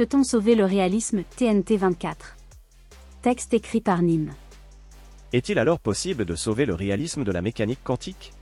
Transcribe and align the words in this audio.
Peut-on 0.00 0.24
sauver 0.24 0.54
le 0.54 0.64
réalisme 0.64 1.24
TNT 1.36 1.76
24 1.76 2.38
Texte 3.20 3.52
écrit 3.52 3.82
par 3.82 4.00
Nîmes. 4.00 4.32
Est-il 5.34 5.58
alors 5.58 5.78
possible 5.78 6.24
de 6.24 6.34
sauver 6.34 6.64
le 6.64 6.72
réalisme 6.72 7.22
de 7.22 7.30
la 7.30 7.42
mécanique 7.42 7.84
quantique? 7.84 8.32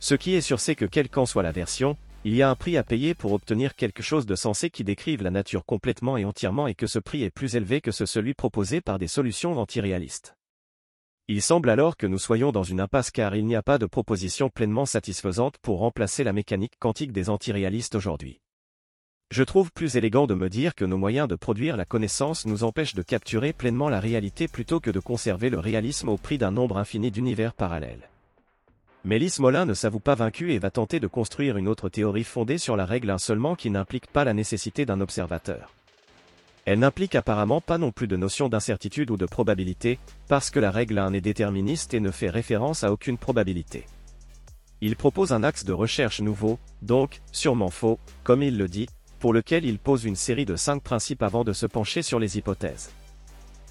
Ce 0.00 0.14
qui 0.14 0.34
est 0.34 0.42
sûr 0.42 0.60
c'est 0.60 0.74
que 0.74 0.84
quelle 0.84 1.08
qu'en 1.08 1.24
soit 1.24 1.42
la 1.42 1.50
version, 1.50 1.96
il 2.24 2.34
y 2.34 2.42
a 2.42 2.50
un 2.50 2.54
prix 2.54 2.76
à 2.76 2.82
payer 2.82 3.14
pour 3.14 3.32
obtenir 3.32 3.74
quelque 3.74 4.02
chose 4.02 4.26
de 4.26 4.34
sensé 4.34 4.68
qui 4.68 4.84
décrive 4.84 5.22
la 5.22 5.30
nature 5.30 5.64
complètement 5.64 6.18
et 6.18 6.26
entièrement 6.26 6.66
et 6.66 6.74
que 6.74 6.86
ce 6.86 6.98
prix 6.98 7.22
est 7.22 7.30
plus 7.30 7.56
élevé 7.56 7.80
que 7.80 7.90
ce 7.90 8.04
celui 8.04 8.34
proposé 8.34 8.82
par 8.82 8.98
des 8.98 9.08
solutions 9.08 9.58
antiréalistes. 9.58 10.36
Il 11.26 11.40
semble 11.40 11.70
alors 11.70 11.96
que 11.96 12.06
nous 12.06 12.18
soyons 12.18 12.52
dans 12.52 12.64
une 12.64 12.82
impasse 12.82 13.10
car 13.10 13.34
il 13.34 13.46
n'y 13.46 13.56
a 13.56 13.62
pas 13.62 13.78
de 13.78 13.86
proposition 13.86 14.50
pleinement 14.50 14.84
satisfaisante 14.84 15.56
pour 15.62 15.78
remplacer 15.78 16.22
la 16.22 16.34
mécanique 16.34 16.74
quantique 16.78 17.12
des 17.12 17.30
antiréalistes 17.30 17.94
aujourd'hui. 17.94 18.42
Je 19.32 19.42
trouve 19.42 19.72
plus 19.72 19.96
élégant 19.96 20.28
de 20.28 20.34
me 20.34 20.48
dire 20.48 20.76
que 20.76 20.84
nos 20.84 20.98
moyens 20.98 21.26
de 21.26 21.34
produire 21.34 21.76
la 21.76 21.84
connaissance 21.84 22.46
nous 22.46 22.62
empêchent 22.62 22.94
de 22.94 23.02
capturer 23.02 23.52
pleinement 23.52 23.88
la 23.88 23.98
réalité 23.98 24.46
plutôt 24.46 24.78
que 24.78 24.90
de 24.90 25.00
conserver 25.00 25.50
le 25.50 25.58
réalisme 25.58 26.08
au 26.08 26.16
prix 26.16 26.38
d'un 26.38 26.52
nombre 26.52 26.78
infini 26.78 27.10
d'univers 27.10 27.52
parallèles. 27.52 28.08
Mélis 29.04 29.36
Molin 29.40 29.66
ne 29.66 29.74
s'avoue 29.74 29.98
pas 29.98 30.14
vaincu 30.14 30.52
et 30.52 30.60
va 30.60 30.70
tenter 30.70 31.00
de 31.00 31.08
construire 31.08 31.56
une 31.56 31.66
autre 31.66 31.88
théorie 31.88 32.22
fondée 32.22 32.58
sur 32.58 32.76
la 32.76 32.86
règle 32.86 33.10
1 33.10 33.18
seulement 33.18 33.56
qui 33.56 33.68
n'implique 33.68 34.06
pas 34.06 34.24
la 34.24 34.32
nécessité 34.32 34.86
d'un 34.86 35.00
observateur. 35.00 35.72
Elle 36.64 36.78
n'implique 36.78 37.16
apparemment 37.16 37.60
pas 37.60 37.78
non 37.78 37.90
plus 37.90 38.06
de 38.06 38.16
notion 38.16 38.48
d'incertitude 38.48 39.10
ou 39.10 39.16
de 39.16 39.26
probabilité, 39.26 39.98
parce 40.28 40.50
que 40.50 40.60
la 40.60 40.70
règle 40.70 40.98
1 40.98 41.12
est 41.14 41.20
déterministe 41.20 41.94
et 41.94 42.00
ne 42.00 42.12
fait 42.12 42.30
référence 42.30 42.84
à 42.84 42.92
aucune 42.92 43.18
probabilité. 43.18 43.86
Il 44.80 44.94
propose 44.94 45.32
un 45.32 45.42
axe 45.42 45.64
de 45.64 45.72
recherche 45.72 46.20
nouveau, 46.20 46.58
donc, 46.82 47.22
sûrement 47.32 47.70
faux, 47.70 47.98
comme 48.24 48.42
il 48.42 48.58
le 48.58 48.68
dit, 48.68 48.88
pour 49.18 49.32
lequel 49.32 49.64
il 49.64 49.78
pose 49.78 50.04
une 50.04 50.16
série 50.16 50.44
de 50.44 50.56
cinq 50.56 50.82
principes 50.82 51.22
avant 51.22 51.44
de 51.44 51.52
se 51.52 51.66
pencher 51.66 52.02
sur 52.02 52.18
les 52.18 52.38
hypothèses. 52.38 52.90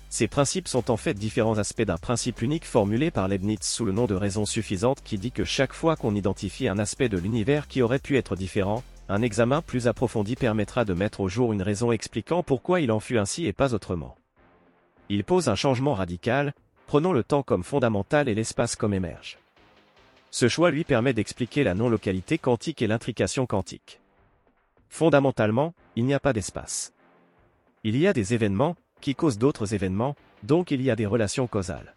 Ces 0.10 0.28
principes 0.28 0.68
sont 0.68 0.92
en 0.92 0.98
fait 0.98 1.14
différents 1.14 1.58
aspects 1.58 1.82
d'un 1.82 1.98
principe 1.98 2.42
unique 2.42 2.66
formulé 2.66 3.12
par 3.12 3.28
Leibniz 3.28 3.60
sous 3.62 3.84
le 3.84 3.92
nom 3.92 4.06
de 4.06 4.16
raison 4.16 4.46
suffisante 4.46 5.02
qui 5.04 5.18
dit 5.18 5.32
que 5.32 5.44
chaque 5.44 5.74
fois 5.74 5.96
qu'on 5.96 6.16
identifie 6.16 6.68
un 6.68 6.80
aspect 6.80 7.10
de 7.10 7.18
l'univers 7.18 7.68
qui 7.68 7.82
aurait 7.82 8.00
pu 8.00 8.18
être 8.18 8.36
différent, 8.36 8.84
un 9.10 9.22
examen 9.22 9.62
plus 9.62 9.88
approfondi 9.88 10.36
permettra 10.36 10.86
de 10.86 10.94
mettre 10.94 11.20
au 11.20 11.28
jour 11.28 11.54
une 11.54 11.62
raison 11.62 11.92
expliquant 11.92 12.44
pourquoi 12.44 12.82
il 12.82 12.92
en 12.92 13.00
fut 13.00 13.18
ainsi 13.18 13.46
et 13.46 13.54
pas 13.54 13.74
autrement. 13.74 14.16
Il 15.10 15.24
pose 15.24 15.50
un 15.50 15.56
changement 15.56 15.94
radical, 15.94 16.54
prenons 16.88 17.14
le 17.14 17.24
temps 17.24 17.44
comme 17.44 17.64
fondamental 17.64 18.30
et 18.30 18.36
l'espace 18.36 18.76
comme 18.76 18.94
émerge. 18.94 19.38
Ce 20.32 20.48
choix 20.48 20.72
lui 20.72 20.84
permet 20.84 21.14
d'expliquer 21.14 21.64
la 21.64 21.76
non-localité 21.76 22.38
quantique 22.38 22.82
et 22.82 22.88
l'intrication 22.88 23.46
quantique. 23.46 24.00
Fondamentalement, 24.90 25.74
il 25.96 26.06
n'y 26.06 26.14
a 26.14 26.20
pas 26.20 26.34
d'espace. 26.34 26.94
Il 27.84 27.98
y 27.98 28.08
a 28.08 28.14
des 28.14 28.34
événements, 28.34 28.76
qui 29.02 29.16
causent 29.16 29.38
d'autres 29.38 29.74
événements, 29.74 30.16
donc 30.44 30.72
il 30.72 30.82
y 30.82 30.90
a 30.90 30.96
des 30.96 31.06
relations 31.06 31.48
causales. 31.48 31.94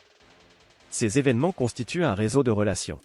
Ces 0.91 1.19
événements 1.19 1.53
constituent 1.53 2.05
un 2.05 2.15
réseau 2.15 2.43
de 2.43 2.51
relations. 2.51 3.01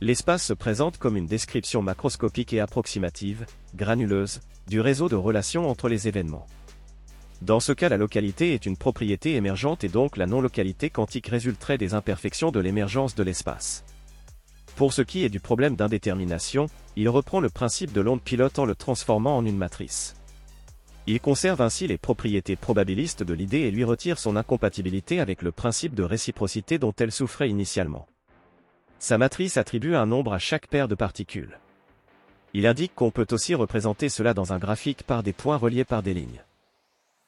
L'espace 0.00 0.44
se 0.44 0.52
présente 0.52 0.98
comme 0.98 1.16
une 1.16 1.26
description 1.26 1.80
macroscopique 1.80 2.52
et 2.52 2.60
approximative, 2.60 3.46
granuleuse, 3.74 4.40
du 4.66 4.80
réseau 4.80 5.08
de 5.08 5.16
relations 5.16 5.70
entre 5.70 5.88
les 5.88 6.08
événements. 6.08 6.46
Dans 7.42 7.60
ce 7.60 7.72
cas 7.72 7.88
la 7.88 7.96
localité 7.96 8.54
est 8.54 8.66
une 8.66 8.76
propriété 8.76 9.34
émergente 9.36 9.84
et 9.84 9.88
donc 9.88 10.16
la 10.16 10.26
non-localité 10.26 10.90
quantique 10.90 11.28
résulterait 11.28 11.78
des 11.78 11.94
imperfections 11.94 12.50
de 12.50 12.60
l'émergence 12.60 13.14
de 13.14 13.22
l'espace. 13.22 13.84
Pour 14.76 14.92
ce 14.92 15.00
qui 15.00 15.24
est 15.24 15.30
du 15.30 15.40
problème 15.40 15.74
d'indétermination, 15.74 16.66
il 16.96 17.08
reprend 17.08 17.40
le 17.40 17.48
principe 17.48 17.92
de 17.92 18.02
l'onde 18.02 18.20
pilote 18.20 18.58
en 18.58 18.66
le 18.66 18.74
transformant 18.74 19.38
en 19.38 19.46
une 19.46 19.56
matrice. 19.56 20.14
Il 21.06 21.18
conserve 21.18 21.62
ainsi 21.62 21.86
les 21.86 21.96
propriétés 21.96 22.56
probabilistes 22.56 23.22
de 23.22 23.32
l'idée 23.32 23.60
et 23.60 23.70
lui 23.70 23.84
retire 23.84 24.18
son 24.18 24.36
incompatibilité 24.36 25.18
avec 25.18 25.40
le 25.40 25.50
principe 25.50 25.94
de 25.94 26.02
réciprocité 26.02 26.78
dont 26.78 26.92
elle 26.98 27.10
souffrait 27.10 27.48
initialement. 27.48 28.06
Sa 28.98 29.16
matrice 29.16 29.56
attribue 29.56 29.94
un 29.94 30.04
nombre 30.04 30.34
à 30.34 30.38
chaque 30.38 30.66
paire 30.66 30.88
de 30.88 30.94
particules. 30.94 31.58
Il 32.52 32.66
indique 32.66 32.94
qu'on 32.94 33.10
peut 33.10 33.28
aussi 33.30 33.54
représenter 33.54 34.10
cela 34.10 34.34
dans 34.34 34.52
un 34.52 34.58
graphique 34.58 35.04
par 35.04 35.22
des 35.22 35.32
points 35.32 35.56
reliés 35.56 35.84
par 35.84 36.02
des 36.02 36.12
lignes. 36.12 36.42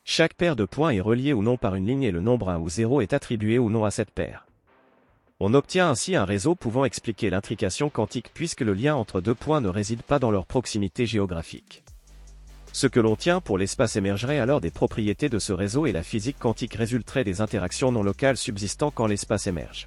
Chaque 0.04 0.34
paire 0.34 0.56
de 0.56 0.66
points 0.66 0.90
est 0.90 1.00
reliée 1.00 1.32
ou 1.32 1.42
non 1.42 1.56
par 1.56 1.76
une 1.76 1.86
ligne 1.86 2.02
et 2.02 2.10
le 2.10 2.20
nombre 2.20 2.50
1 2.50 2.58
ou 2.58 2.68
0 2.68 3.00
est 3.00 3.14
attribué 3.14 3.58
ou 3.58 3.70
non 3.70 3.84
à 3.84 3.90
cette 3.90 4.10
paire. 4.10 4.47
On 5.40 5.54
obtient 5.54 5.88
ainsi 5.88 6.16
un 6.16 6.24
réseau 6.24 6.56
pouvant 6.56 6.84
expliquer 6.84 7.30
l'intrication 7.30 7.90
quantique 7.90 8.30
puisque 8.34 8.62
le 8.62 8.74
lien 8.74 8.96
entre 8.96 9.20
deux 9.20 9.36
points 9.36 9.60
ne 9.60 9.68
réside 9.68 10.02
pas 10.02 10.18
dans 10.18 10.32
leur 10.32 10.46
proximité 10.46 11.06
géographique. 11.06 11.84
Ce 12.72 12.88
que 12.88 12.98
l'on 12.98 13.14
tient 13.14 13.40
pour 13.40 13.56
l'espace 13.56 13.94
émergerait 13.94 14.40
alors 14.40 14.60
des 14.60 14.72
propriétés 14.72 15.28
de 15.28 15.38
ce 15.38 15.52
réseau 15.52 15.86
et 15.86 15.92
la 15.92 16.02
physique 16.02 16.40
quantique 16.40 16.74
résulterait 16.74 17.22
des 17.22 17.40
interactions 17.40 17.92
non 17.92 18.02
locales 18.02 18.36
subsistant 18.36 18.90
quand 18.90 19.06
l'espace 19.06 19.46
émerge. 19.46 19.86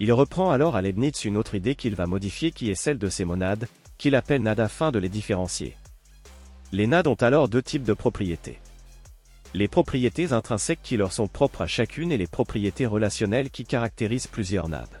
Il 0.00 0.10
reprend 0.14 0.50
alors 0.50 0.74
à 0.74 0.80
Leibniz 0.80 1.26
une 1.26 1.36
autre 1.36 1.54
idée 1.54 1.74
qu'il 1.74 1.94
va 1.94 2.06
modifier 2.06 2.50
qui 2.50 2.70
est 2.70 2.74
celle 2.74 2.98
de 2.98 3.10
ces 3.10 3.26
monades, 3.26 3.68
qu'il 3.98 4.14
appelle 4.14 4.42
nades 4.42 4.60
afin 4.60 4.90
de 4.90 4.98
les 4.98 5.10
différencier. 5.10 5.76
Les 6.72 6.86
nades 6.86 7.08
ont 7.08 7.14
alors 7.14 7.48
deux 7.50 7.62
types 7.62 7.84
de 7.84 7.92
propriétés 7.92 8.58
les 9.56 9.68
propriétés 9.68 10.34
intrinsèques 10.34 10.82
qui 10.82 10.98
leur 10.98 11.14
sont 11.14 11.28
propres 11.28 11.62
à 11.62 11.66
chacune 11.66 12.12
et 12.12 12.18
les 12.18 12.26
propriétés 12.26 12.84
relationnelles 12.84 13.48
qui 13.48 13.64
caractérisent 13.64 14.26
plusieurs 14.26 14.68
nades. 14.68 15.00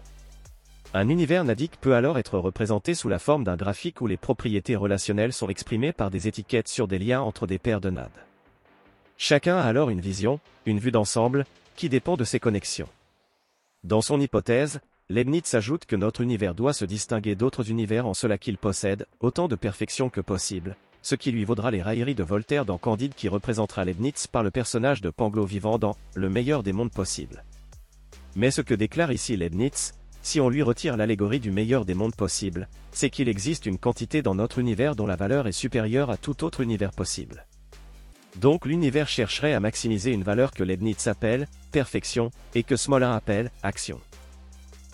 Un 0.94 1.10
univers 1.10 1.44
nadique 1.44 1.78
peut 1.78 1.94
alors 1.94 2.18
être 2.18 2.38
représenté 2.38 2.94
sous 2.94 3.10
la 3.10 3.18
forme 3.18 3.44
d'un 3.44 3.56
graphique 3.56 4.00
où 4.00 4.06
les 4.06 4.16
propriétés 4.16 4.74
relationnelles 4.74 5.34
sont 5.34 5.50
exprimées 5.50 5.92
par 5.92 6.10
des 6.10 6.26
étiquettes 6.26 6.68
sur 6.68 6.88
des 6.88 6.98
liens 6.98 7.20
entre 7.20 7.46
des 7.46 7.58
paires 7.58 7.82
de 7.82 7.90
nades. 7.90 8.08
Chacun 9.18 9.58
a 9.58 9.64
alors 9.64 9.90
une 9.90 10.00
vision, 10.00 10.40
une 10.64 10.78
vue 10.78 10.90
d'ensemble, 10.90 11.44
qui 11.74 11.90
dépend 11.90 12.16
de 12.16 12.24
ses 12.24 12.40
connexions. 12.40 12.88
Dans 13.84 14.00
son 14.00 14.18
hypothèse, 14.22 14.80
Leibniz 15.10 15.54
ajoute 15.54 15.84
que 15.84 15.96
notre 15.96 16.22
univers 16.22 16.54
doit 16.54 16.72
se 16.72 16.86
distinguer 16.86 17.34
d'autres 17.34 17.70
univers 17.70 18.06
en 18.06 18.14
cela 18.14 18.38
qu'il 18.38 18.56
possède 18.56 19.06
autant 19.20 19.48
de 19.48 19.54
perfection 19.54 20.08
que 20.08 20.22
possible, 20.22 20.76
ce 21.06 21.14
qui 21.14 21.30
lui 21.30 21.44
vaudra 21.44 21.70
les 21.70 21.82
railleries 21.82 22.16
de 22.16 22.24
Voltaire 22.24 22.64
dans 22.64 22.78
Candide 22.78 23.14
qui 23.14 23.28
représentera 23.28 23.84
Leibniz 23.84 24.26
par 24.26 24.42
le 24.42 24.50
personnage 24.50 25.00
de 25.00 25.10
Pangloss 25.10 25.48
vivant 25.48 25.78
dans 25.78 25.96
Le 26.16 26.28
meilleur 26.28 26.64
des 26.64 26.72
mondes 26.72 26.90
possibles. 26.90 27.44
Mais 28.34 28.50
ce 28.50 28.60
que 28.60 28.74
déclare 28.74 29.12
ici 29.12 29.36
Leibniz, 29.36 29.94
si 30.22 30.40
on 30.40 30.48
lui 30.48 30.64
retire 30.64 30.96
l'allégorie 30.96 31.38
du 31.38 31.52
meilleur 31.52 31.84
des 31.84 31.94
mondes 31.94 32.16
possibles, 32.16 32.68
c'est 32.90 33.08
qu'il 33.08 33.28
existe 33.28 33.66
une 33.66 33.78
quantité 33.78 34.20
dans 34.20 34.34
notre 34.34 34.58
univers 34.58 34.96
dont 34.96 35.06
la 35.06 35.14
valeur 35.14 35.46
est 35.46 35.52
supérieure 35.52 36.10
à 36.10 36.16
tout 36.16 36.42
autre 36.42 36.60
univers 36.60 36.90
possible. 36.90 37.46
Donc 38.40 38.66
l'univers 38.66 39.06
chercherait 39.06 39.54
à 39.54 39.60
maximiser 39.60 40.10
une 40.10 40.24
valeur 40.24 40.50
que 40.50 40.64
Leibniz 40.64 41.06
appelle 41.06 41.46
perfection 41.70 42.32
et 42.56 42.64
que 42.64 42.74
Smolin 42.74 43.14
appelle 43.14 43.52
action. 43.62 44.00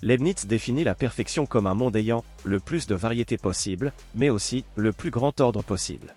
Leibniz 0.05 0.47
définit 0.47 0.83
la 0.83 0.97
perfection 0.97 1.47
comme 1.47 1.69
un 1.69 1.75
monde 1.75 1.95
ayant 1.95 2.25
le 2.43 2.59
plus 2.59 2.89
de 2.89 2.97
variétés 2.97 3.39
possible, 3.39 3.93
mais 4.17 4.31
aussi 4.31 4.65
le 4.75 4.93
plus 4.93 5.11
grand 5.11 5.41
ordre 5.41 5.63
possible. 5.63 6.17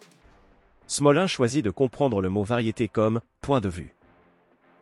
Smolin 0.87 1.27
choisit 1.27 1.63
de 1.63 1.69
comprendre 1.69 2.19
le 2.19 2.29
mot 2.29 2.43
variété 2.43 2.87
comme 2.87 3.21
point 3.41 3.61
de 3.61 3.69
vue. 3.69 3.93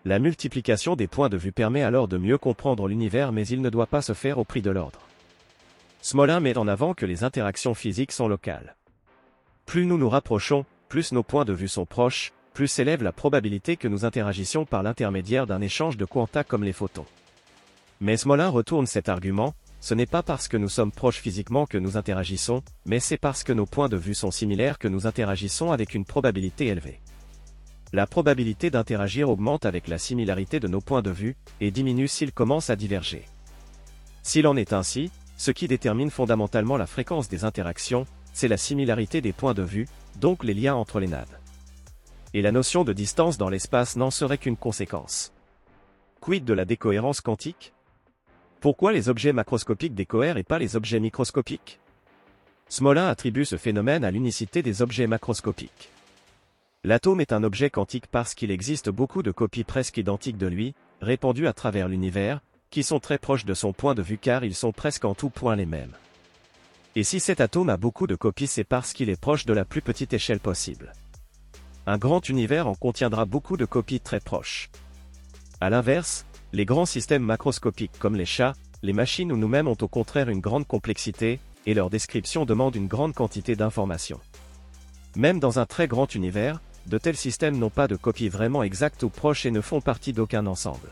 La 0.06 0.20
multiplication 0.20 0.96
des 0.96 1.08
points 1.08 1.28
de 1.28 1.36
vue 1.36 1.52
permet 1.52 1.84
alors 1.84 2.08
de 2.08 2.18
mieux 2.18 2.38
comprendre 2.38 2.88
l'univers 2.88 3.34
mais 3.34 3.46
il 3.46 3.62
ne 3.62 3.70
doit 3.70 3.88
pas 3.88 4.02
se 4.02 4.14
faire 4.14 4.38
au 4.38 4.46
prix 4.46 4.62
de 4.62 4.72
l'ordre. 4.72 5.02
Smolin 6.02 6.40
met 6.40 6.58
en 6.58 6.70
avant 6.70 6.94
que 6.94 7.06
les 7.06 7.26
interactions 7.26 7.74
physiques 7.74 8.14
sont 8.14 8.30
locales. 8.30 8.78
Plus 9.66 9.86
nous 9.86 9.98
nous 9.98 10.10
rapprochons, 10.10 10.66
plus 10.88 11.12
nos 11.12 11.24
points 11.24 11.46
de 11.46 11.54
vue 11.54 11.68
sont 11.68 11.86
proches, 11.86 12.32
plus 12.54 12.70
s'élève 12.70 13.04
la 13.04 13.12
probabilité 13.12 13.76
que 13.76 13.90
nous 13.90 14.06
interagissions 14.06 14.66
par 14.66 14.82
l'intermédiaire 14.82 15.46
d'un 15.46 15.62
échange 15.62 15.98
de 15.98 16.06
quanta 16.06 16.46
comme 16.46 16.64
les 16.64 16.74
photons. 16.74 17.06
Mais 18.04 18.18
Smolin 18.18 18.50
retourne 18.50 18.86
cet 18.86 19.08
argument, 19.08 19.54
ce 19.80 19.94
n'est 19.94 20.06
pas 20.06 20.24
parce 20.24 20.50
que 20.50 20.58
nous 20.58 20.68
sommes 20.68 20.92
proches 20.92 21.22
physiquement 21.22 21.66
que 21.66 21.78
nous 21.78 21.96
interagissons, 21.96 22.62
mais 22.86 23.00
c'est 23.00 23.18
parce 23.18 23.46
que 23.46 23.54
nos 23.54 23.66
points 23.66 23.88
de 23.88 23.96
vue 23.96 24.14
sont 24.14 24.30
similaires 24.30 24.78
que 24.78 24.90
nous 24.90 25.08
interagissons 25.08 25.72
avec 25.72 25.94
une 25.94 26.04
probabilité 26.04 26.68
élevée. 26.68 27.00
La 27.94 28.06
probabilité 28.06 28.70
d'interagir 28.70 29.30
augmente 29.30 29.66
avec 29.66 29.88
la 29.88 29.98
similarité 29.98 30.60
de 30.60 30.68
nos 30.68 30.82
points 30.82 31.02
de 31.02 31.12
vue, 31.12 31.38
et 31.62 31.72
diminue 31.72 32.10
s'ils 32.10 32.34
commencent 32.34 32.70
à 32.70 32.76
diverger. 32.76 33.24
S'il 34.22 34.48
en 34.48 34.58
est 34.58 34.74
ainsi, 34.74 35.10
ce 35.38 35.52
qui 35.52 35.70
détermine 35.70 36.12
fondamentalement 36.12 36.76
la 36.76 36.88
fréquence 36.88 37.30
des 37.30 37.46
interactions, 37.46 38.06
c'est 38.34 38.50
la 38.50 38.58
similarité 38.58 39.22
des 39.22 39.32
points 39.32 39.54
de 39.54 39.64
vue, 39.64 39.88
donc 40.20 40.44
les 40.44 40.54
liens 40.54 40.76
entre 40.76 41.00
les 41.00 41.08
nades. 41.08 41.40
Et 42.34 42.42
la 42.42 42.52
notion 42.52 42.84
de 42.84 42.92
distance 42.92 43.38
dans 43.38 43.48
l'espace 43.48 43.96
n'en 43.96 44.12
serait 44.12 44.40
qu'une 44.40 44.58
conséquence. 44.58 45.32
Quid 46.20 46.44
de 46.44 46.54
la 46.54 46.66
décohérence 46.66 47.22
quantique? 47.22 47.73
Pourquoi 48.64 48.94
les 48.94 49.10
objets 49.10 49.34
macroscopiques 49.34 49.94
décohèrent 49.94 50.38
et 50.38 50.44
pas 50.44 50.58
les 50.58 50.78
objets 50.78 51.02
microscopiques? 51.02 51.82
Smolin 52.70 53.10
attribue 53.10 53.44
ce 53.44 53.58
phénomène 53.58 54.06
à 54.06 54.12
l'unicité 54.12 54.62
des 54.62 54.82
objets 54.82 55.06
macroscopiques. 55.06 55.90
L'atome 56.86 57.20
est 57.20 57.34
un 57.34 57.44
objet 57.44 57.70
quantique 57.70 58.08
parce 58.08 58.34
qu'il 58.34 58.52
existe 58.52 58.90
beaucoup 58.90 59.22
de 59.22 59.32
copies 59.32 59.66
presque 59.66 59.98
identiques 59.98 60.38
de 60.38 60.48
lui, 60.48 60.76
répandues 61.02 61.48
à 61.48 61.52
travers 61.52 61.90
l'univers, 61.90 62.40
qui 62.70 62.84
sont 62.84 63.02
très 63.02 63.18
proches 63.18 63.44
de 63.44 63.54
son 63.54 63.74
point 63.74 63.96
de 63.96 64.02
vue 64.02 64.18
car 64.18 64.46
ils 64.46 64.56
sont 64.56 64.72
presque 64.72 65.04
en 65.04 65.14
tout 65.14 65.30
point 65.30 65.58
les 65.58 65.66
mêmes. 65.66 65.98
Et 66.96 67.04
si 67.04 67.20
cet 67.20 67.42
atome 67.42 67.68
a 67.68 67.76
beaucoup 67.76 68.08
de 68.08 68.16
copies 68.16 68.48
c'est 68.48 68.64
parce 68.64 68.94
qu'il 68.94 69.10
est 69.10 69.20
proche 69.20 69.46
de 69.46 69.52
la 69.52 69.66
plus 69.66 69.82
petite 69.82 70.14
échelle 70.14 70.40
possible. 70.40 70.94
un 71.86 71.98
grand 71.98 72.30
univers 72.30 72.68
en 72.68 72.76
contiendra 72.76 73.26
beaucoup 73.26 73.58
de 73.58 73.66
copies 73.66 74.00
très 74.00 74.22
proches. 74.22 74.70
A 75.60 75.70
l'inverse, 75.70 76.26
les 76.54 76.66
grands 76.66 76.86
systèmes 76.86 77.24
macroscopiques 77.24 77.98
comme 77.98 78.16
les 78.16 78.26
chats, 78.26 78.54
les 78.84 78.94
machines 78.94 79.32
ou 79.32 79.38
nous-mêmes 79.38 79.68
ont 79.68 79.78
au 79.82 79.88
contraire 79.88 80.30
une 80.30 80.40
grande 80.40 80.68
complexité, 80.68 81.40
et 81.66 81.74
leur 81.74 81.90
description 81.90 82.46
demande 82.46 82.76
une 82.76 82.88
grande 82.88 83.16
quantité 83.16 83.56
d'informations. 83.56 84.20
Même 85.16 85.40
dans 85.40 85.58
un 85.58 85.66
très 85.66 85.88
grand 85.88 86.14
univers, 86.14 86.62
de 86.86 87.00
tels 87.00 87.18
systèmes 87.18 87.58
n'ont 87.58 87.72
pas 87.72 87.88
de 87.88 87.96
copies 87.96 88.30
vraiment 88.30 88.62
exactes 88.62 89.02
ou 89.02 89.10
proches 89.10 89.48
et 89.48 89.52
ne 89.52 89.62
font 89.62 89.82
partie 89.82 90.14
d'aucun 90.14 90.46
ensemble. 90.46 90.92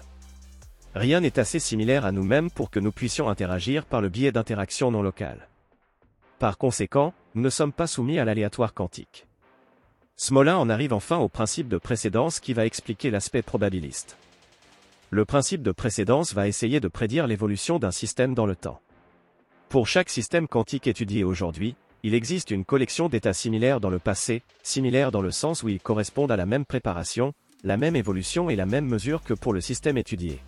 Rien 0.96 1.20
n'est 1.20 1.38
assez 1.38 1.60
similaire 1.60 2.06
à 2.06 2.12
nous-mêmes 2.12 2.50
pour 2.50 2.72
que 2.72 2.80
nous 2.80 2.92
puissions 2.92 3.30
interagir 3.30 3.86
par 3.86 4.02
le 4.02 4.10
biais 4.10 4.32
d'interactions 4.32 4.90
non 4.90 5.04
locales. 5.04 5.48
Par 6.40 6.58
conséquent, 6.58 7.14
nous 7.36 7.44
ne 7.44 7.50
sommes 7.50 7.72
pas 7.72 7.88
soumis 7.88 8.18
à 8.18 8.26
l'aléatoire 8.26 8.74
quantique. 8.74 9.28
Smolin 10.16 10.58
en 10.58 10.70
arrive 10.70 10.94
enfin 10.94 11.18
au 11.18 11.30
principe 11.30 11.68
de 11.68 11.78
précédence 11.78 12.40
qui 12.40 12.54
va 12.54 12.66
expliquer 12.66 13.12
l'aspect 13.12 13.42
probabiliste. 13.44 14.18
Le 15.14 15.26
principe 15.26 15.62
de 15.62 15.74
précédence 15.74 16.34
va 16.34 16.48
essayer 16.48 16.80
de 16.80 16.88
prédire 16.88 17.28
l'évolution 17.28 17.80
d'un 17.80 17.92
système 17.92 18.34
dans 18.34 18.46
le 18.46 18.56
temps. 18.56 18.80
Pour 19.68 19.86
chaque 19.86 20.10
système 20.10 20.48
quantique 20.48 20.88
étudié 20.88 21.26
aujourd'hui, 21.26 21.76
il 22.04 22.16
existe 22.16 22.50
une 22.50 22.64
collection 22.64 23.10
d'états 23.10 23.34
similaires 23.34 23.82
dans 23.82 23.90
le 23.90 24.00
passé, 24.00 24.42
similaires 24.64 25.12
dans 25.12 25.22
le 25.22 25.32
sens 25.32 25.64
où 25.64 25.68
ils 25.68 25.82
correspondent 25.82 26.32
à 26.32 26.38
la 26.38 26.46
même 26.46 26.64
préparation, 26.64 27.34
la 27.66 27.76
même 27.76 27.98
évolution 27.98 28.50
et 28.50 28.56
la 28.56 28.66
même 28.66 28.86
mesure 28.86 29.22
que 29.22 29.34
pour 29.34 29.52
le 29.52 29.60
système 29.60 29.98
étudié. 29.98 30.40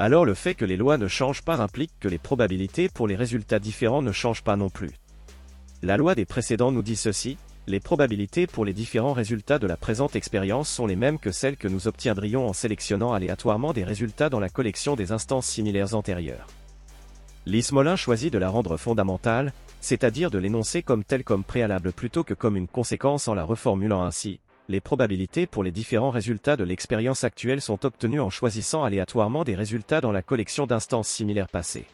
Alors 0.00 0.24
le 0.24 0.34
fait 0.34 0.56
que 0.56 0.64
les 0.64 0.76
lois 0.76 0.98
ne 0.98 1.06
changent 1.06 1.42
pas 1.42 1.60
implique 1.60 1.92
que 2.00 2.08
les 2.08 2.18
probabilités 2.18 2.88
pour 2.88 3.06
les 3.06 3.14
résultats 3.14 3.60
différents 3.60 4.02
ne 4.02 4.10
changent 4.10 4.42
pas 4.42 4.56
non 4.56 4.68
plus. 4.68 4.90
La 5.82 5.96
loi 5.96 6.16
des 6.16 6.24
précédents 6.24 6.72
nous 6.72 6.82
dit 6.82 6.96
ceci, 6.96 7.38
les 7.70 7.80
probabilités 7.80 8.46
pour 8.46 8.64
les 8.64 8.72
différents 8.72 9.12
résultats 9.12 9.58
de 9.58 9.66
la 9.66 9.76
présente 9.76 10.16
expérience 10.16 10.68
sont 10.68 10.86
les 10.86 10.96
mêmes 10.96 11.18
que 11.18 11.30
celles 11.30 11.56
que 11.56 11.68
nous 11.68 11.86
obtiendrions 11.86 12.48
en 12.48 12.52
sélectionnant 12.52 13.12
aléatoirement 13.12 13.72
des 13.72 13.84
résultats 13.84 14.28
dans 14.28 14.40
la 14.40 14.48
collection 14.48 14.96
des 14.96 15.12
instances 15.12 15.46
similaires 15.46 15.94
antérieures. 15.94 16.48
Lismolin 17.46 17.96
choisit 17.96 18.32
de 18.32 18.38
la 18.38 18.50
rendre 18.50 18.76
fondamentale, 18.76 19.52
c'est-à-dire 19.80 20.30
de 20.30 20.38
l'énoncer 20.38 20.82
comme 20.82 21.04
telle 21.04 21.24
comme 21.24 21.44
préalable 21.44 21.92
plutôt 21.92 22.24
que 22.24 22.34
comme 22.34 22.56
une 22.56 22.68
conséquence 22.68 23.28
en 23.28 23.34
la 23.34 23.44
reformulant 23.44 24.02
ainsi. 24.02 24.40
Les 24.68 24.80
probabilités 24.80 25.46
pour 25.46 25.62
les 25.62 25.72
différents 25.72 26.10
résultats 26.10 26.56
de 26.56 26.64
l'expérience 26.64 27.24
actuelle 27.24 27.60
sont 27.60 27.86
obtenues 27.86 28.20
en 28.20 28.30
choisissant 28.30 28.84
aléatoirement 28.84 29.44
des 29.44 29.54
résultats 29.54 30.00
dans 30.00 30.12
la 30.12 30.22
collection 30.22 30.66
d'instances 30.66 31.08
similaires 31.08 31.48
passées. 31.48 31.86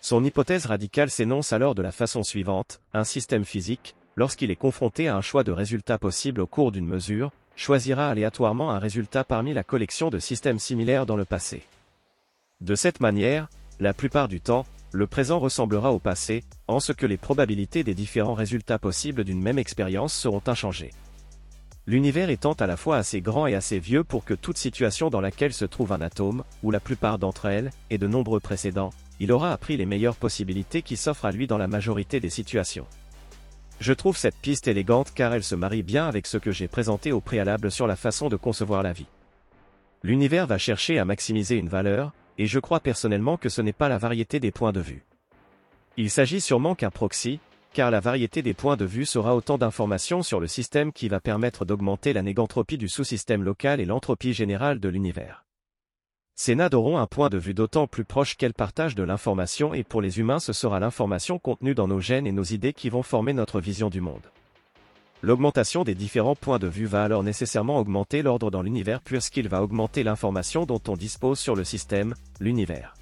Son 0.00 0.22
hypothèse 0.24 0.66
radicale 0.66 1.10
s'énonce 1.10 1.52
alors 1.52 1.74
de 1.74 1.82
la 1.82 1.92
façon 1.92 2.22
suivante, 2.22 2.80
un 2.94 3.04
système 3.04 3.44
physique, 3.44 3.96
lorsqu'il 4.16 4.50
est 4.50 4.56
confronté 4.56 5.08
à 5.08 5.16
un 5.16 5.20
choix 5.20 5.44
de 5.44 5.52
résultats 5.52 5.98
possibles 5.98 6.40
au 6.40 6.46
cours 6.46 6.72
d'une 6.72 6.86
mesure, 6.86 7.30
choisira 7.54 8.08
aléatoirement 8.08 8.70
un 8.70 8.78
résultat 8.78 9.24
parmi 9.24 9.54
la 9.54 9.64
collection 9.64 10.10
de 10.10 10.18
systèmes 10.18 10.58
similaires 10.58 11.06
dans 11.06 11.16
le 11.16 11.24
passé. 11.24 11.62
De 12.60 12.74
cette 12.74 13.00
manière, 13.00 13.48
la 13.80 13.92
plupart 13.92 14.28
du 14.28 14.40
temps, 14.40 14.66
le 14.92 15.06
présent 15.06 15.38
ressemblera 15.38 15.92
au 15.92 15.98
passé, 15.98 16.44
en 16.68 16.80
ce 16.80 16.92
que 16.92 17.06
les 17.06 17.18
probabilités 17.18 17.84
des 17.84 17.94
différents 17.94 18.34
résultats 18.34 18.78
possibles 18.78 19.24
d'une 19.24 19.42
même 19.42 19.58
expérience 19.58 20.14
seront 20.14 20.42
inchangées. 20.46 20.92
L'univers 21.86 22.30
étant 22.30 22.54
à 22.54 22.66
la 22.66 22.76
fois 22.76 22.96
assez 22.96 23.20
grand 23.20 23.46
et 23.46 23.54
assez 23.54 23.78
vieux 23.78 24.02
pour 24.02 24.24
que 24.24 24.34
toute 24.34 24.56
situation 24.56 25.10
dans 25.10 25.20
laquelle 25.20 25.52
se 25.52 25.64
trouve 25.64 25.92
un 25.92 26.00
atome, 26.00 26.42
ou 26.62 26.70
la 26.70 26.80
plupart 26.80 27.18
d'entre 27.18 27.46
elles, 27.46 27.70
et 27.90 27.98
de 27.98 28.06
nombreux 28.06 28.40
précédents, 28.40 28.90
il 29.20 29.30
aura 29.30 29.52
appris 29.52 29.76
les 29.76 29.86
meilleures 29.86 30.16
possibilités 30.16 30.82
qui 30.82 30.96
s'offrent 30.96 31.26
à 31.26 31.30
lui 31.30 31.46
dans 31.46 31.58
la 31.58 31.68
majorité 31.68 32.18
des 32.18 32.30
situations. 32.30 32.86
Je 33.80 33.92
trouve 33.92 34.16
cette 34.16 34.36
piste 34.36 34.68
élégante 34.68 35.12
car 35.14 35.34
elle 35.34 35.44
se 35.44 35.54
marie 35.54 35.82
bien 35.82 36.06
avec 36.08 36.26
ce 36.26 36.38
que 36.38 36.50
j'ai 36.50 36.68
présenté 36.68 37.12
au 37.12 37.20
préalable 37.20 37.70
sur 37.70 37.86
la 37.86 37.96
façon 37.96 38.28
de 38.28 38.36
concevoir 38.36 38.82
la 38.82 38.92
vie. 38.92 39.06
L'univers 40.02 40.46
va 40.46 40.58
chercher 40.58 40.98
à 40.98 41.04
maximiser 41.04 41.56
une 41.56 41.68
valeur, 41.68 42.12
et 42.38 42.46
je 42.46 42.58
crois 42.58 42.80
personnellement 42.80 43.36
que 43.36 43.48
ce 43.48 43.62
n'est 43.62 43.72
pas 43.72 43.88
la 43.88 43.98
variété 43.98 44.40
des 44.40 44.50
points 44.50 44.72
de 44.72 44.80
vue. 44.80 45.04
Il 45.96 46.10
s'agit 46.10 46.40
sûrement 46.40 46.74
qu'un 46.74 46.90
proxy, 46.90 47.40
car 47.72 47.90
la 47.90 48.00
variété 48.00 48.42
des 48.42 48.54
points 48.54 48.76
de 48.76 48.84
vue 48.84 49.06
sera 49.06 49.34
autant 49.34 49.58
d'informations 49.58 50.22
sur 50.22 50.40
le 50.40 50.46
système 50.46 50.92
qui 50.92 51.08
va 51.08 51.20
permettre 51.20 51.64
d'augmenter 51.64 52.12
la 52.12 52.22
négantropie 52.22 52.78
du 52.78 52.88
sous-système 52.88 53.42
local 53.42 53.80
et 53.80 53.84
l'entropie 53.84 54.32
générale 54.32 54.80
de 54.80 54.88
l'univers. 54.88 55.45
Ces 56.38 56.54
NAD 56.54 56.74
auront 56.74 56.98
un 56.98 57.06
point 57.06 57.30
de 57.30 57.38
vue 57.38 57.54
d'autant 57.54 57.86
plus 57.86 58.04
proche 58.04 58.36
qu'elles 58.36 58.52
partagent 58.52 58.94
de 58.94 59.02
l'information 59.02 59.72
et 59.72 59.82
pour 59.82 60.02
les 60.02 60.18
humains 60.18 60.38
ce 60.38 60.52
sera 60.52 60.78
l'information 60.78 61.38
contenue 61.38 61.74
dans 61.74 61.88
nos 61.88 61.98
gènes 61.98 62.26
et 62.26 62.32
nos 62.32 62.44
idées 62.44 62.74
qui 62.74 62.90
vont 62.90 63.02
former 63.02 63.32
notre 63.32 63.58
vision 63.58 63.88
du 63.88 64.02
monde. 64.02 64.30
L'augmentation 65.22 65.82
des 65.82 65.94
différents 65.94 66.34
points 66.36 66.58
de 66.58 66.66
vue 66.66 66.84
va 66.84 67.04
alors 67.04 67.22
nécessairement 67.22 67.78
augmenter 67.78 68.20
l'ordre 68.20 68.50
dans 68.50 68.60
l'univers 68.60 69.00
puisqu'il 69.00 69.48
va 69.48 69.62
augmenter 69.62 70.02
l'information 70.02 70.66
dont 70.66 70.82
on 70.88 70.94
dispose 70.94 71.38
sur 71.38 71.56
le 71.56 71.64
système, 71.64 72.14
l'univers. 72.38 72.92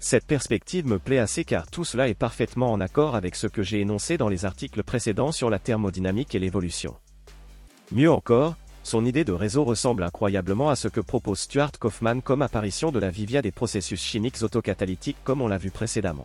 Cette 0.00 0.26
perspective 0.26 0.86
me 0.86 0.98
plaît 0.98 1.18
assez 1.18 1.44
car 1.44 1.70
tout 1.70 1.84
cela 1.84 2.08
est 2.08 2.14
parfaitement 2.14 2.72
en 2.72 2.80
accord 2.80 3.14
avec 3.14 3.34
ce 3.34 3.46
que 3.46 3.62
j'ai 3.62 3.80
énoncé 3.80 4.16
dans 4.16 4.30
les 4.30 4.46
articles 4.46 4.82
précédents 4.82 5.32
sur 5.32 5.50
la 5.50 5.58
thermodynamique 5.58 6.34
et 6.34 6.38
l'évolution. 6.38 6.96
Mieux 7.92 8.10
encore, 8.10 8.56
son 8.88 9.04
idée 9.04 9.24
de 9.24 9.32
réseau 9.32 9.64
ressemble 9.64 10.02
incroyablement 10.02 10.70
à 10.70 10.76
ce 10.76 10.88
que 10.88 11.00
propose 11.00 11.40
Stuart 11.40 11.72
Kaufman 11.78 12.22
comme 12.22 12.40
apparition 12.40 12.90
de 12.90 12.98
la 12.98 13.10
vie 13.10 13.26
via 13.26 13.42
des 13.42 13.52
processus 13.52 14.00
chimiques 14.00 14.42
autocatalytiques 14.42 15.18
comme 15.24 15.42
on 15.42 15.48
l'a 15.48 15.58
vu 15.58 15.70
précédemment. 15.70 16.24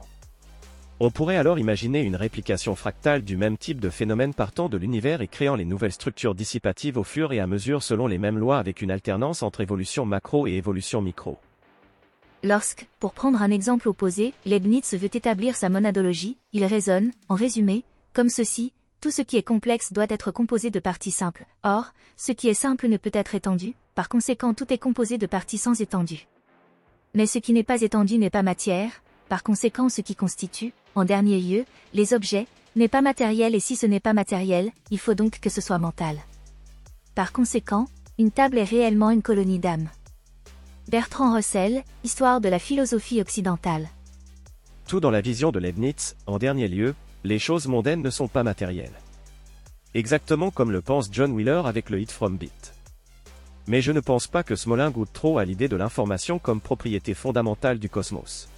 On 1.01 1.11
pourrait 1.11 1.35
alors 1.35 1.59
imaginer 1.59 2.01
une 2.01 2.15
réplication 2.15 2.73
fractale 2.75 3.23
du 3.23 3.35
même 3.35 3.57
type 3.57 3.81
de 3.81 3.89
phénomène 3.89 4.33
partant 4.33 4.69
de 4.69 4.77
l'univers 4.77 5.19
et 5.19 5.27
créant 5.27 5.57
les 5.57 5.65
nouvelles 5.65 5.91
structures 5.91 6.35
dissipatives 6.35 6.97
au 6.97 7.03
fur 7.03 7.33
et 7.33 7.41
à 7.41 7.47
mesure 7.47 7.83
selon 7.83 8.07
les 8.07 8.17
mêmes 8.17 8.37
lois 8.37 8.59
avec 8.59 8.81
une 8.81 8.91
alternance 8.91 9.43
entre 9.43 9.59
évolution 9.59 10.05
macro 10.05 10.47
et 10.47 10.53
évolution 10.53 11.01
micro. 11.01 11.37
Lorsque, 12.43 12.87
pour 13.01 13.11
prendre 13.11 13.41
un 13.41 13.51
exemple 13.51 13.89
opposé, 13.89 14.33
Leibniz 14.45 14.93
veut 14.93 15.13
établir 15.13 15.57
sa 15.57 15.67
monadologie, 15.67 16.37
il 16.53 16.63
raisonne, 16.63 17.11
en 17.27 17.35
résumé, 17.35 17.83
comme 18.13 18.29
ceci, 18.29 18.71
tout 19.03 19.11
ce 19.11 19.21
qui 19.21 19.35
est 19.35 19.43
complexe 19.43 19.91
doit 19.91 20.05
être 20.07 20.31
composé 20.31 20.69
de 20.69 20.79
parties 20.79 21.11
simples. 21.11 21.45
Or, 21.63 21.87
ce 22.15 22.31
qui 22.31 22.47
est 22.47 22.53
simple 22.53 22.87
ne 22.87 22.95
peut 22.95 23.11
être 23.11 23.35
étendu, 23.35 23.73
par 23.95 24.07
conséquent 24.07 24.53
tout 24.53 24.71
est 24.71 24.77
composé 24.77 25.17
de 25.17 25.25
parties 25.25 25.57
sans 25.57 25.81
étendue. 25.81 26.25
Mais 27.13 27.25
ce 27.25 27.37
qui 27.37 27.51
n'est 27.51 27.65
pas 27.65 27.81
étendu 27.81 28.17
n'est 28.17 28.29
pas 28.29 28.43
matière, 28.43 29.03
par 29.27 29.43
conséquent 29.43 29.89
ce 29.89 29.99
qui 29.99 30.15
constitue, 30.15 30.71
en 30.95 31.03
dernier 31.03 31.37
lieu, 31.41 31.65
les 31.93 32.13
objets, 32.13 32.47
n'est 32.77 32.87
pas 32.87 33.01
matériel 33.01 33.55
et 33.55 33.59
si 33.59 33.75
ce 33.75 33.85
n'est 33.85 33.99
pas 33.99 34.13
matériel, 34.13 34.71
il 34.89 34.99
faut 34.99 35.15
donc 35.15 35.41
que 35.41 35.49
ce 35.49 35.59
soit 35.59 35.79
mental. 35.79 36.15
Par 37.13 37.33
conséquent, 37.33 37.87
une 38.17 38.31
table 38.31 38.57
est 38.57 38.63
réellement 38.63 39.09
une 39.09 39.21
colonie 39.21 39.59
d'âmes. 39.59 39.89
Bertrand 40.87 41.35
Russell, 41.35 41.83
Histoire 42.05 42.39
de 42.39 42.47
la 42.47 42.57
philosophie 42.57 43.19
occidentale. 43.19 43.89
Tout 44.87 45.01
dans 45.01 45.11
la 45.11 45.19
vision 45.19 45.51
de 45.51 45.59
Leibniz, 45.59 46.15
en 46.25 46.37
dernier 46.37 46.69
lieu, 46.69 46.95
les 47.23 47.39
choses 47.39 47.67
mondaines 47.67 48.01
ne 48.01 48.09
sont 48.09 48.27
pas 48.27 48.43
matérielles. 48.43 48.99
Exactement 49.93 50.51
comme 50.51 50.71
le 50.71 50.81
pense 50.81 51.09
John 51.11 51.31
Wheeler 51.31 51.61
avec 51.65 51.89
le 51.89 51.99
hit 51.99 52.11
from 52.11 52.37
Beat. 52.37 52.73
Mais 53.67 53.81
je 53.81 53.91
ne 53.91 54.01
pense 54.01 54.27
pas 54.27 54.43
que 54.43 54.55
Smolin 54.55 54.91
goûte 54.91 55.13
trop 55.13 55.37
à 55.37 55.45
l'idée 55.45 55.69
de 55.69 55.77
l'information 55.77 56.37
comme 56.37 56.59
propriété 56.59 57.13
fondamentale 57.13 57.79
du 57.79 57.89
cosmos. 57.89 58.49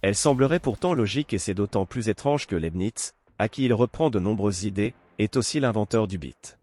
Elle 0.00 0.14
semblerait 0.14 0.60
pourtant 0.60 0.94
logique 0.94 1.34
et 1.34 1.38
c'est 1.38 1.54
d'autant 1.54 1.84
plus 1.84 2.08
étrange 2.08 2.46
que 2.46 2.56
Leibniz, 2.56 3.14
à 3.38 3.48
qui 3.48 3.64
il 3.64 3.74
reprend 3.74 4.10
de 4.10 4.18
nombreuses 4.18 4.64
idées, 4.64 4.94
est 5.18 5.36
aussi 5.36 5.60
l'inventeur 5.60 6.06
du 6.06 6.18
bit. 6.18 6.58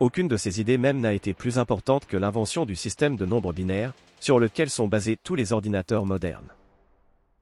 Aucune 0.00 0.26
de 0.26 0.36
ces 0.36 0.60
idées 0.60 0.78
même 0.78 1.00
n'a 1.00 1.14
été 1.14 1.34
plus 1.34 1.58
importante 1.58 2.06
que 2.06 2.16
l'invention 2.16 2.64
du 2.64 2.74
système 2.74 3.16
de 3.16 3.26
nombres 3.26 3.52
binaires, 3.52 3.92
sur 4.18 4.40
lequel 4.40 4.70
sont 4.70 4.88
basés 4.88 5.16
tous 5.22 5.36
les 5.36 5.52
ordinateurs 5.52 6.06
modernes. 6.06 6.48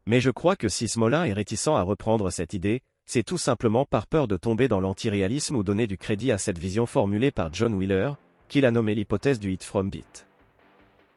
Mais 0.06 0.20
je 0.20 0.30
crois 0.30 0.56
que 0.56 0.68
si 0.68 0.88
Smolin 0.88 1.24
est 1.24 1.32
réticent 1.32 1.68
à 1.68 1.82
reprendre 1.82 2.30
cette 2.30 2.54
idée, 2.54 2.82
c'est 3.06 3.22
tout 3.22 3.38
simplement 3.38 3.84
par 3.84 4.06
peur 4.06 4.26
de 4.26 4.36
tomber 4.36 4.66
dans 4.66 4.80
l'antiréalisme 4.80 5.54
ou 5.54 5.62
donner 5.62 5.86
du 5.86 5.96
crédit 5.96 6.32
à 6.32 6.38
cette 6.38 6.58
vision 6.58 6.86
formulée 6.86 7.30
par 7.30 7.52
John 7.52 7.74
Wheeler, 7.74 8.12
qu'il 8.48 8.66
a 8.66 8.70
nommé 8.70 8.94
l'hypothèse 8.94 9.38
du 9.38 9.52
hit 9.52 9.62
from 9.62 9.90
bit. 9.90 10.26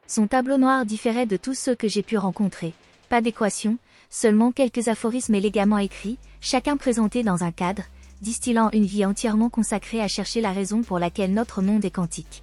Son 0.06 0.28
tableau 0.28 0.56
noir 0.56 0.86
différait 0.86 1.26
de 1.26 1.36
tous 1.36 1.54
ceux 1.54 1.74
que 1.74 1.88
j'ai 1.88 2.02
pu 2.02 2.16
rencontrer. 2.16 2.74
Pas 3.08 3.20
d'équation, 3.20 3.78
seulement 4.08 4.52
quelques 4.52 4.86
aphorismes 4.86 5.34
élégamment 5.34 5.78
écrits, 5.78 6.18
chacun 6.40 6.76
présenté 6.76 7.24
dans 7.24 7.42
un 7.42 7.50
cadre, 7.50 7.82
distillant 8.20 8.70
une 8.72 8.86
vie 8.86 9.04
entièrement 9.04 9.50
consacrée 9.50 10.00
à 10.00 10.08
chercher 10.08 10.40
la 10.40 10.52
raison 10.52 10.82
pour 10.82 11.00
laquelle 11.00 11.34
notre 11.34 11.60
monde 11.60 11.84
est 11.84 11.90
quantique. 11.90 12.42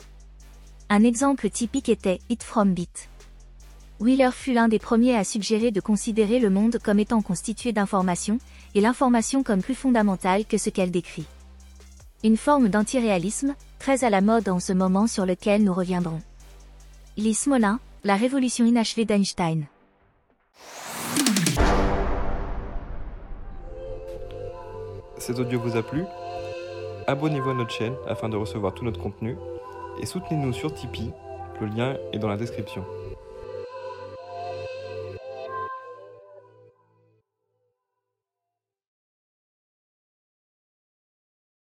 Un 0.89 1.03
exemple 1.05 1.49
typique 1.49 1.89
était 1.89 2.19
It 2.29 2.43
from 2.43 2.73
Bit. 2.73 3.09
Wheeler 3.99 4.31
fut 4.31 4.53
l'un 4.53 4.67
des 4.67 4.79
premiers 4.79 5.15
à 5.15 5.23
suggérer 5.23 5.71
de 5.71 5.79
considérer 5.79 6.39
le 6.39 6.49
monde 6.49 6.77
comme 6.83 6.99
étant 6.99 7.21
constitué 7.21 7.71
d'informations, 7.71 8.39
et 8.75 8.81
l'information 8.81 9.43
comme 9.43 9.61
plus 9.61 9.75
fondamentale 9.75 10.45
que 10.45 10.57
ce 10.57 10.69
qu'elle 10.69 10.91
décrit. 10.91 11.25
Une 12.23 12.37
forme 12.37 12.69
d'antiréalisme, 12.69 13.55
très 13.79 14.03
à 14.03 14.09
la 14.09 14.21
mode 14.21 14.49
en 14.49 14.59
ce 14.59 14.73
moment 14.73 15.07
sur 15.07 15.25
lequel 15.25 15.63
nous 15.63 15.73
reviendrons. 15.73 16.21
Lee 17.17 17.33
Smolin, 17.33 17.79
La 18.03 18.15
révolution 18.15 18.65
inachevée 18.65 19.05
d'Einstein. 19.05 19.65
Cet 25.17 25.39
audio 25.39 25.59
vous 25.61 25.77
a 25.77 25.83
plu? 25.83 26.03
Abonnez-vous 27.07 27.51
à 27.51 27.53
notre 27.53 27.71
chaîne 27.71 27.93
afin 28.07 28.27
de 28.27 28.35
recevoir 28.35 28.73
tout 28.73 28.83
notre 28.83 28.99
contenu 28.99 29.37
et 30.01 30.05
soutenez-nous 30.05 30.53
sur 30.53 30.73
Tipeee, 30.73 31.11
le 31.61 31.67
lien 31.67 31.95
est 32.11 32.19
dans 32.19 32.27
la 32.27 32.37
description. 32.37 32.83